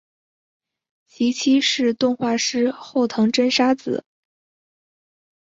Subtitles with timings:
[1.05, 4.03] 其妻是动画师后藤真砂子。